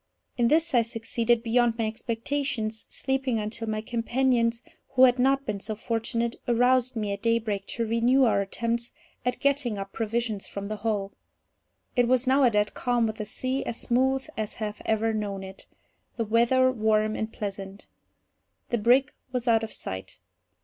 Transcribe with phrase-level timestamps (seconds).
[0.35, 5.59] In this I succeeded beyond my expectations, sleeping until my companions, who had not been
[5.59, 8.91] so fortunate, aroused me at daybreak to renew our attempts
[9.25, 11.11] at getting up provisions from the hull.
[11.95, 15.13] It was now a dead calm, with the sea as smooth as I have ever
[15.13, 17.85] known it,—the weather warm and pleasant.
[18.71, 20.17] The brig was out of sight.